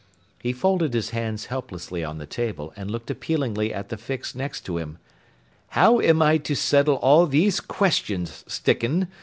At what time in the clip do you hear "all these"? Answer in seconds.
6.95-7.59